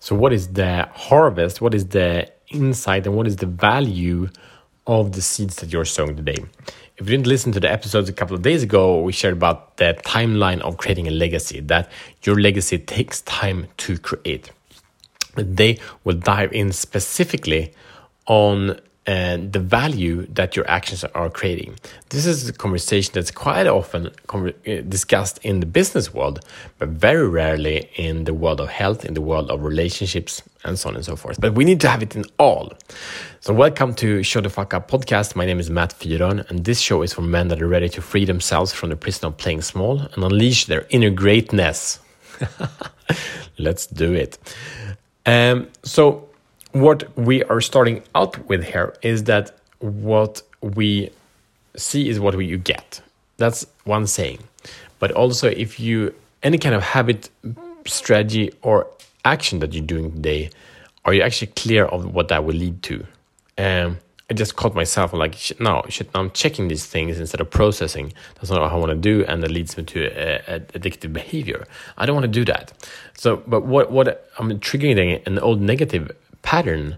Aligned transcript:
So, 0.00 0.14
what 0.14 0.32
is 0.32 0.48
the 0.52 0.88
harvest? 0.92 1.60
What 1.60 1.74
is 1.74 1.86
the 1.86 2.30
insight 2.48 3.06
and 3.06 3.16
what 3.16 3.26
is 3.26 3.36
the 3.36 3.46
value 3.46 4.28
of 4.86 5.12
the 5.12 5.22
seeds 5.22 5.56
that 5.56 5.72
you're 5.72 5.84
sowing 5.84 6.16
today? 6.16 6.44
If 6.96 7.06
you 7.06 7.16
didn't 7.16 7.26
listen 7.26 7.52
to 7.52 7.60
the 7.60 7.70
episodes 7.70 8.08
a 8.08 8.12
couple 8.12 8.34
of 8.34 8.42
days 8.42 8.62
ago, 8.62 9.00
we 9.00 9.12
shared 9.12 9.34
about 9.34 9.76
the 9.76 9.98
timeline 10.04 10.60
of 10.60 10.76
creating 10.78 11.06
a 11.08 11.12
legacy, 11.12 11.60
that 11.60 11.90
your 12.22 12.40
legacy 12.40 12.78
takes 12.78 13.20
time 13.22 13.66
to 13.78 13.98
create. 13.98 14.50
They 15.36 15.78
will 16.04 16.16
dive 16.16 16.52
in 16.52 16.72
specifically 16.72 17.72
on 18.26 18.80
and 19.08 19.54
the 19.54 19.58
value 19.58 20.26
that 20.26 20.54
your 20.54 20.68
actions 20.70 21.02
are 21.02 21.30
creating. 21.30 21.74
This 22.10 22.26
is 22.26 22.46
a 22.46 22.52
conversation 22.52 23.12
that's 23.14 23.30
quite 23.30 23.66
often 23.66 24.10
uh, 24.28 24.50
discussed 24.86 25.38
in 25.42 25.60
the 25.60 25.66
business 25.66 26.12
world, 26.12 26.40
but 26.78 26.90
very 26.90 27.26
rarely 27.26 27.88
in 27.96 28.24
the 28.24 28.34
world 28.34 28.60
of 28.60 28.68
health, 28.68 29.06
in 29.06 29.14
the 29.14 29.22
world 29.22 29.50
of 29.50 29.64
relationships, 29.64 30.42
and 30.62 30.78
so 30.78 30.90
on 30.90 30.94
and 30.94 31.06
so 31.06 31.16
forth. 31.16 31.40
But 31.40 31.54
we 31.54 31.64
need 31.64 31.80
to 31.80 31.88
have 31.88 32.02
it 32.02 32.16
in 32.16 32.26
all. 32.38 32.74
So, 33.40 33.54
welcome 33.54 33.94
to 33.94 34.22
Show 34.22 34.42
the 34.42 34.50
Fuck 34.50 34.74
Up 34.74 34.90
podcast. 34.90 35.34
My 35.34 35.46
name 35.46 35.58
is 35.58 35.70
Matt 35.70 35.98
Fyron, 35.98 36.46
and 36.50 36.66
this 36.66 36.78
show 36.78 37.00
is 37.00 37.14
for 37.14 37.22
men 37.22 37.48
that 37.48 37.62
are 37.62 37.68
ready 37.68 37.88
to 37.88 38.02
free 38.02 38.26
themselves 38.26 38.74
from 38.74 38.90
the 38.90 38.96
prison 38.96 39.28
of 39.28 39.38
playing 39.38 39.62
small 39.62 40.00
and 40.00 40.22
unleash 40.22 40.66
their 40.66 40.86
inner 40.90 41.08
greatness. 41.08 41.98
Let's 43.58 43.86
do 43.86 44.12
it. 44.12 44.36
Um, 45.24 45.68
so, 45.82 46.27
what 46.72 47.16
we 47.16 47.42
are 47.44 47.60
starting 47.60 48.02
out 48.14 48.46
with 48.48 48.64
here 48.64 48.94
is 49.02 49.24
that 49.24 49.56
what 49.80 50.42
we 50.60 51.10
see 51.76 52.08
is 52.08 52.20
what 52.20 52.34
we, 52.34 52.46
you 52.46 52.58
get. 52.58 53.00
That's 53.36 53.66
one 53.84 54.06
saying. 54.06 54.40
But 54.98 55.12
also, 55.12 55.48
if 55.48 55.78
you 55.78 56.14
any 56.42 56.58
kind 56.58 56.74
of 56.74 56.82
habit, 56.82 57.30
strategy, 57.86 58.52
or 58.62 58.86
action 59.24 59.60
that 59.60 59.72
you're 59.72 59.84
doing 59.84 60.12
today, 60.12 60.50
are 61.04 61.14
you 61.14 61.22
actually 61.22 61.48
clear 61.48 61.84
of 61.86 62.12
what 62.14 62.28
that 62.28 62.44
will 62.44 62.54
lead 62.54 62.82
to? 62.84 63.06
Um, 63.56 63.98
I 64.30 64.34
just 64.34 64.56
caught 64.56 64.74
myself 64.74 65.14
like, 65.14 65.58
no, 65.58 65.82
shit, 65.88 66.12
now 66.12 66.20
I'm 66.20 66.30
checking 66.32 66.68
these 66.68 66.84
things 66.84 67.18
instead 67.18 67.40
of 67.40 67.48
processing. 67.50 68.12
That's 68.34 68.50
not 68.50 68.60
what 68.60 68.70
I 68.70 68.76
want 68.76 68.90
to 68.90 68.96
do, 68.96 69.24
and 69.24 69.42
that 69.42 69.50
leads 69.50 69.76
me 69.78 69.84
to 69.84 70.04
a, 70.04 70.56
a 70.56 70.60
addictive 70.60 71.14
behavior. 71.14 71.66
I 71.96 72.04
don't 72.04 72.14
want 72.14 72.24
to 72.24 72.28
do 72.28 72.44
that. 72.44 72.72
So, 73.14 73.38
but 73.46 73.64
what 73.64 73.90
what 73.90 74.30
I'm 74.38 74.50
triggering 74.60 75.26
an 75.26 75.38
old 75.38 75.62
negative 75.62 76.10
pattern. 76.42 76.96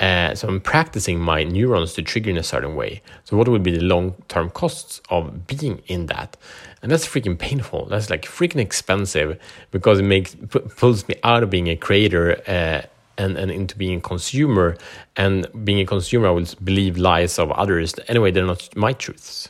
Uh, 0.00 0.34
so 0.34 0.48
I'm 0.48 0.60
practicing 0.60 1.20
my 1.20 1.44
neurons 1.44 1.94
to 1.94 2.02
trigger 2.02 2.30
in 2.30 2.36
a 2.36 2.42
certain 2.42 2.74
way. 2.74 3.00
So 3.24 3.36
what 3.36 3.48
would 3.48 3.62
be 3.62 3.70
the 3.70 3.84
long-term 3.84 4.50
costs 4.50 5.00
of 5.08 5.46
being 5.46 5.82
in 5.86 6.06
that? 6.06 6.36
And 6.82 6.90
that's 6.90 7.06
freaking 7.06 7.38
painful. 7.38 7.86
That's 7.86 8.10
like 8.10 8.22
freaking 8.22 8.60
expensive 8.60 9.40
because 9.70 10.00
it 10.00 10.02
makes 10.02 10.36
pulls 10.76 11.08
me 11.08 11.14
out 11.22 11.42
of 11.42 11.48
being 11.48 11.68
a 11.68 11.76
creator 11.76 12.42
uh, 12.46 12.82
and 13.16 13.38
and 13.38 13.50
into 13.50 13.76
being 13.76 13.98
a 13.98 14.00
consumer. 14.00 14.76
And 15.16 15.46
being 15.64 15.80
a 15.80 15.86
consumer, 15.86 16.26
I 16.28 16.30
will 16.32 16.46
believe 16.62 16.98
lies 16.98 17.38
of 17.38 17.52
others. 17.52 17.94
Anyway, 18.08 18.32
they're 18.32 18.44
not 18.44 18.68
my 18.76 18.92
truths. 18.92 19.48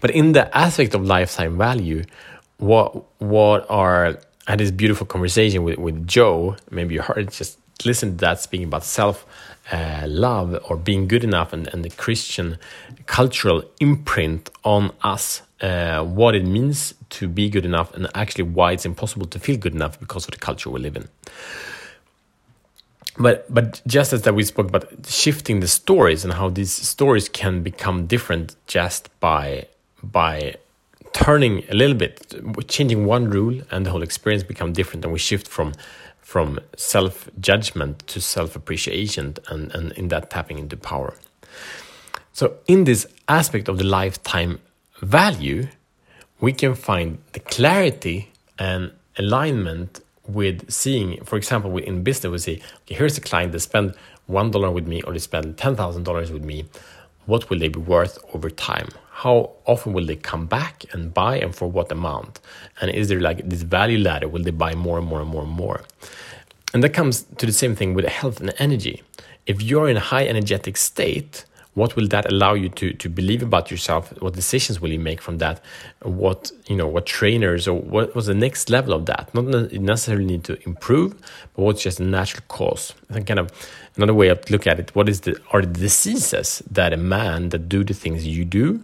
But 0.00 0.10
in 0.10 0.32
the 0.32 0.54
aspect 0.54 0.94
of 0.94 1.06
lifetime 1.06 1.56
value, 1.56 2.04
what 2.58 3.04
what 3.18 3.64
are 3.70 4.18
I 4.46 4.50
had 4.50 4.60
this 4.60 4.70
beautiful 4.70 5.06
conversation 5.06 5.62
with, 5.62 5.78
with 5.78 6.06
Joe. 6.06 6.56
Maybe 6.70 6.94
you 6.94 7.02
heard 7.02 7.18
it 7.18 7.30
just 7.30 7.58
listen 7.84 8.12
to 8.12 8.16
that 8.18 8.40
speaking 8.40 8.66
about 8.66 8.84
self 8.84 9.26
uh, 9.72 10.04
love 10.06 10.58
or 10.68 10.76
being 10.76 11.08
good 11.08 11.24
enough 11.24 11.52
and, 11.52 11.68
and 11.68 11.84
the 11.84 11.90
Christian 11.90 12.58
cultural 13.06 13.64
imprint 13.80 14.50
on 14.62 14.92
us, 15.02 15.42
uh, 15.60 16.04
what 16.04 16.34
it 16.34 16.44
means 16.44 16.94
to 17.10 17.28
be 17.28 17.48
good 17.48 17.64
enough, 17.64 17.94
and 17.94 18.08
actually 18.14 18.44
why 18.44 18.72
it's 18.72 18.84
impossible 18.84 19.26
to 19.26 19.38
feel 19.38 19.56
good 19.56 19.74
enough 19.74 19.98
because 19.98 20.26
of 20.26 20.32
the 20.32 20.38
culture 20.38 20.70
we 20.70 20.80
live 20.80 20.96
in. 20.96 21.08
But 23.16 23.52
but 23.52 23.80
just 23.86 24.12
as 24.12 24.22
that 24.22 24.34
we 24.34 24.42
spoke 24.42 24.68
about 24.68 25.06
shifting 25.06 25.60
the 25.60 25.68
stories 25.68 26.24
and 26.24 26.34
how 26.34 26.48
these 26.48 26.72
stories 26.72 27.28
can 27.28 27.62
become 27.62 28.06
different 28.06 28.56
just 28.66 29.08
by 29.20 29.66
by 30.02 30.56
turning 31.12 31.62
a 31.70 31.74
little 31.74 31.96
bit, 31.96 32.34
changing 32.66 33.06
one 33.06 33.30
rule, 33.30 33.62
and 33.70 33.86
the 33.86 33.90
whole 33.90 34.02
experience 34.02 34.42
become 34.42 34.72
different, 34.72 35.04
and 35.04 35.12
we 35.12 35.18
shift 35.18 35.46
from 35.46 35.72
from 36.24 36.58
self 36.76 37.28
judgment 37.38 37.98
to 38.08 38.20
self 38.20 38.56
appreciation 38.56 39.34
and, 39.48 39.72
and 39.74 39.92
in 39.92 40.08
that 40.08 40.30
tapping 40.30 40.58
into 40.58 40.76
power. 40.76 41.14
So, 42.32 42.56
in 42.66 42.84
this 42.84 43.06
aspect 43.28 43.68
of 43.68 43.78
the 43.78 43.84
lifetime 43.84 44.58
value, 45.02 45.68
we 46.40 46.52
can 46.52 46.74
find 46.74 47.18
the 47.32 47.40
clarity 47.40 48.30
and 48.58 48.90
alignment 49.18 50.00
with 50.26 50.70
seeing, 50.70 51.22
for 51.24 51.36
example, 51.36 51.76
in 51.76 52.02
business, 52.02 52.30
we 52.32 52.38
say, 52.38 52.54
okay, 52.82 52.94
here's 52.94 53.18
a 53.18 53.20
client 53.20 53.52
that 53.52 53.60
spend 53.60 53.94
one 54.26 54.50
dollar 54.50 54.70
with 54.70 54.88
me 54.88 55.02
or 55.02 55.12
they 55.12 55.18
spend 55.18 55.58
ten 55.58 55.76
thousand 55.76 56.04
dollars 56.04 56.32
with 56.32 56.42
me. 56.42 56.64
What 57.26 57.50
will 57.50 57.58
they 57.58 57.68
be 57.68 57.80
worth 57.80 58.18
over 58.34 58.48
time? 58.50 58.88
How 59.22 59.52
often 59.64 59.92
will 59.92 60.04
they 60.04 60.16
come 60.16 60.46
back 60.46 60.84
and 60.92 61.14
buy, 61.14 61.38
and 61.38 61.54
for 61.54 61.68
what 61.68 61.90
amount? 61.92 62.40
And 62.80 62.90
is 62.90 63.08
there 63.08 63.20
like 63.20 63.48
this 63.48 63.62
value 63.62 63.98
ladder? 63.98 64.26
Will 64.26 64.42
they 64.42 64.50
buy 64.50 64.74
more 64.74 64.98
and 64.98 65.06
more 65.06 65.20
and 65.20 65.30
more 65.30 65.42
and 65.42 65.52
more? 65.52 65.82
And 66.72 66.82
that 66.82 66.90
comes 66.90 67.22
to 67.38 67.46
the 67.46 67.52
same 67.52 67.76
thing 67.76 67.94
with 67.94 68.06
health 68.06 68.40
and 68.40 68.52
energy. 68.58 69.02
If 69.46 69.62
you're 69.62 69.88
in 69.88 69.96
a 69.96 70.00
high 70.00 70.26
energetic 70.26 70.76
state, 70.76 71.44
what 71.74 71.94
will 71.94 72.08
that 72.08 72.30
allow 72.32 72.54
you 72.54 72.68
to 72.68 72.92
to 72.94 73.08
believe 73.08 73.42
about 73.42 73.70
yourself 73.70 74.12
what 74.22 74.34
decisions 74.34 74.80
will 74.80 74.90
you 74.90 74.98
make 74.98 75.20
from 75.20 75.38
that 75.38 75.60
what 76.02 76.52
you 76.68 76.76
know 76.76 76.86
what 76.86 77.04
trainers 77.04 77.66
or 77.66 77.78
what 77.78 78.14
was 78.14 78.26
the 78.26 78.34
next 78.34 78.70
level 78.70 78.92
of 78.94 79.06
that 79.06 79.32
not 79.34 79.44
necessarily 79.72 80.24
need 80.24 80.44
to 80.44 80.56
improve 80.64 81.12
but 81.54 81.62
what's 81.62 81.82
just 81.82 81.98
a 82.00 82.04
natural 82.04 82.44
cause 82.48 82.94
and 83.08 83.26
kind 83.26 83.40
of 83.40 83.50
another 83.96 84.14
way 84.14 84.28
of 84.28 84.38
look 84.50 84.66
at 84.66 84.78
it 84.78 84.94
what 84.94 85.08
is 85.08 85.22
the 85.22 85.36
are 85.50 85.62
the 85.62 85.80
diseases 85.80 86.62
that 86.70 86.92
a 86.92 86.96
man 86.96 87.48
that 87.48 87.68
do 87.68 87.82
the 87.82 87.94
things 87.94 88.26
you 88.26 88.44
do 88.44 88.80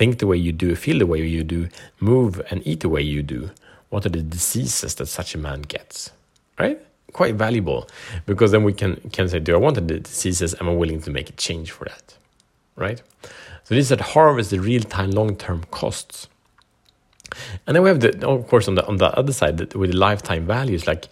think 0.00 0.18
the 0.18 0.28
way 0.32 0.38
you 0.46 0.52
do 0.64 0.68
feel 0.84 0.98
the 1.04 1.10
way 1.12 1.20
you 1.38 1.44
do 1.56 1.60
move 2.12 2.32
and 2.50 2.66
eat 2.70 2.80
the 2.80 2.92
way 2.96 3.02
you 3.14 3.22
do 3.36 3.42
what 3.90 4.06
are 4.06 4.14
the 4.18 4.22
diseases 4.36 4.94
that 4.96 5.08
such 5.18 5.34
a 5.34 5.38
man 5.38 5.60
gets 5.74 6.10
right 6.58 6.78
quite 7.12 7.34
valuable 7.34 7.88
because 8.26 8.52
then 8.52 8.64
we 8.64 8.72
can 8.72 8.96
can 9.12 9.28
say, 9.28 9.38
do 9.38 9.54
I 9.54 9.58
want 9.58 9.74
the 9.74 9.80
diseases? 9.80 10.54
Am 10.60 10.68
I 10.68 10.72
willing 10.72 11.00
to 11.02 11.10
make 11.10 11.28
a 11.28 11.32
change 11.32 11.70
for 11.70 11.84
that? 11.84 12.14
Right. 12.76 13.02
So 13.64 13.74
this 13.74 13.84
is 13.84 13.88
that 13.90 14.00
harvest 14.00 14.50
the 14.50 14.58
real 14.58 14.82
time 14.82 15.10
long 15.10 15.36
term 15.36 15.64
costs. 15.70 16.28
And 17.66 17.76
then 17.76 17.82
we 17.82 17.88
have 17.88 18.00
the 18.00 18.26
of 18.26 18.46
course 18.48 18.68
on 18.68 18.74
the 18.74 18.86
on 18.86 18.96
the 18.96 19.10
other 19.18 19.32
side 19.32 19.74
with 19.74 19.90
the 19.92 19.96
lifetime 19.96 20.46
values 20.46 20.86
like 20.86 21.08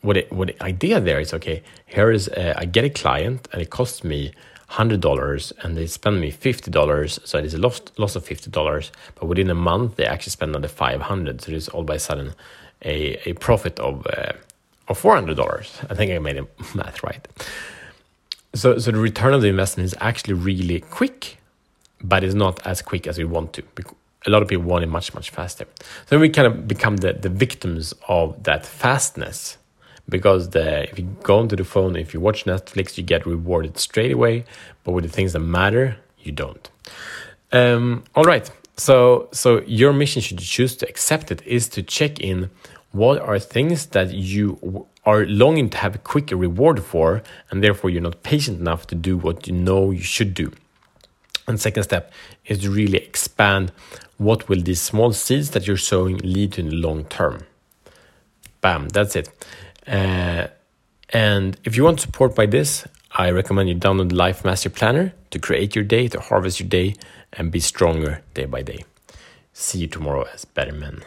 what 0.00 0.16
it, 0.16 0.32
what 0.32 0.48
the 0.48 0.62
idea 0.62 1.00
there 1.00 1.20
is 1.20 1.32
okay 1.32 1.62
here 1.86 2.10
is 2.10 2.28
a, 2.28 2.58
I 2.58 2.64
get 2.64 2.84
a 2.84 2.90
client 2.90 3.48
and 3.52 3.62
it 3.62 3.70
costs 3.70 4.04
me 4.04 4.32
hundred 4.78 5.00
dollars 5.00 5.52
and 5.62 5.76
they 5.76 5.86
spend 5.86 6.20
me 6.20 6.30
fifty 6.30 6.70
dollars 6.70 7.18
so 7.24 7.38
it 7.38 7.44
is 7.44 7.54
a 7.54 7.58
loss 7.58 7.80
loss 7.96 8.16
of 8.16 8.24
fifty 8.24 8.50
dollars 8.50 8.90
but 9.14 9.26
within 9.26 9.50
a 9.50 9.54
month 9.54 9.96
they 9.96 10.06
actually 10.06 10.30
spend 10.30 10.50
another 10.50 10.68
five 10.68 11.00
hundred 11.00 11.40
so 11.40 11.52
it's 11.52 11.68
all 11.68 11.84
by 11.84 11.94
a 11.94 11.98
sudden 11.98 12.34
a, 12.84 13.16
a 13.28 13.32
profit 13.34 13.78
of 13.80 14.06
uh, 14.06 14.32
of 14.88 15.00
$400. 15.00 15.90
I 15.90 15.94
think 15.94 16.12
I 16.12 16.18
made 16.18 16.36
the 16.36 16.46
math 16.74 17.02
right. 17.02 17.26
So, 18.54 18.78
so 18.78 18.90
the 18.90 18.98
return 18.98 19.34
of 19.34 19.42
the 19.42 19.48
investment 19.48 19.86
is 19.86 19.94
actually 20.00 20.34
really 20.34 20.80
quick, 20.80 21.38
but 22.02 22.22
it's 22.22 22.34
not 22.34 22.64
as 22.66 22.82
quick 22.82 23.06
as 23.06 23.18
we 23.18 23.24
want 23.24 23.52
to. 23.54 23.62
A 24.26 24.30
lot 24.30 24.42
of 24.42 24.48
people 24.48 24.64
want 24.64 24.84
it 24.84 24.88
much, 24.88 25.12
much 25.14 25.30
faster. 25.30 25.66
So 26.06 26.18
we 26.18 26.28
kind 26.28 26.46
of 26.46 26.68
become 26.68 26.98
the, 26.98 27.12
the 27.12 27.28
victims 27.28 27.92
of 28.08 28.42
that 28.44 28.64
fastness 28.64 29.58
because 30.08 30.50
the, 30.50 30.88
if 30.90 30.98
you 30.98 31.16
go 31.22 31.38
onto 31.38 31.56
the 31.56 31.64
phone, 31.64 31.96
if 31.96 32.12
you 32.12 32.20
watch 32.20 32.44
Netflix, 32.44 32.96
you 32.98 33.02
get 33.04 33.26
rewarded 33.26 33.78
straight 33.78 34.12
away. 34.12 34.44
But 34.84 34.92
with 34.92 35.04
the 35.04 35.10
things 35.10 35.32
that 35.32 35.40
matter, 35.40 35.96
you 36.18 36.32
don't. 36.32 36.68
Um, 37.52 38.04
all 38.14 38.24
right. 38.24 38.50
So, 38.76 39.28
so 39.32 39.62
your 39.62 39.92
mission, 39.92 40.20
should 40.20 40.40
you 40.40 40.46
choose 40.46 40.76
to 40.76 40.88
accept 40.88 41.30
it, 41.30 41.40
is 41.46 41.68
to 41.70 41.82
check 41.82 42.20
in 42.20 42.50
what 42.94 43.18
are 43.20 43.38
things 43.38 43.86
that 43.86 44.12
you 44.12 44.86
are 45.04 45.26
longing 45.26 45.68
to 45.68 45.76
have 45.78 45.94
a 45.94 45.98
quick 45.98 46.30
reward 46.30 46.82
for 46.82 47.22
and 47.50 47.62
therefore 47.62 47.90
you're 47.90 48.00
not 48.00 48.22
patient 48.22 48.60
enough 48.60 48.86
to 48.86 48.94
do 48.94 49.16
what 49.16 49.46
you 49.46 49.52
know 49.52 49.90
you 49.90 50.00
should 50.00 50.32
do 50.32 50.52
and 51.46 51.60
second 51.60 51.82
step 51.82 52.12
is 52.46 52.60
to 52.60 52.70
really 52.70 52.98
expand 52.98 53.72
what 54.16 54.48
will 54.48 54.62
these 54.62 54.80
small 54.80 55.12
seeds 55.12 55.50
that 55.50 55.66
you're 55.66 55.76
sowing 55.76 56.16
lead 56.18 56.52
to 56.52 56.60
in 56.60 56.68
the 56.68 56.76
long 56.76 57.04
term 57.06 57.44
bam 58.60 58.88
that's 58.88 59.16
it 59.16 59.28
uh, 59.86 60.46
and 61.10 61.58
if 61.64 61.76
you 61.76 61.84
want 61.84 62.00
support 62.00 62.34
by 62.34 62.46
this 62.46 62.86
i 63.12 63.30
recommend 63.30 63.68
you 63.68 63.74
download 63.74 64.12
life 64.12 64.44
master 64.44 64.70
planner 64.70 65.12
to 65.30 65.38
create 65.38 65.74
your 65.74 65.84
day 65.84 66.08
to 66.08 66.20
harvest 66.20 66.60
your 66.60 66.68
day 66.68 66.94
and 67.32 67.50
be 67.50 67.60
stronger 67.60 68.22
day 68.34 68.44
by 68.44 68.62
day. 68.62 68.84
See 69.52 69.78
you 69.78 69.86
tomorrow 69.86 70.26
as 70.32 70.44
better 70.44 70.72
men 70.72 71.02